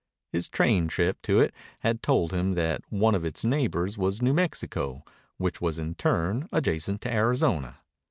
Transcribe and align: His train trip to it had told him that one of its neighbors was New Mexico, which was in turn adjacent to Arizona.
His 0.31 0.49
train 0.49 0.87
trip 0.87 1.21
to 1.21 1.39
it 1.39 1.53
had 1.81 2.01
told 2.01 2.31
him 2.33 2.55
that 2.55 2.81
one 2.89 3.13
of 3.13 3.23
its 3.23 3.45
neighbors 3.45 3.99
was 3.99 4.19
New 4.19 4.33
Mexico, 4.33 5.03
which 5.37 5.61
was 5.61 5.77
in 5.77 5.93
turn 5.93 6.49
adjacent 6.51 7.01
to 7.01 7.13
Arizona. 7.13 7.77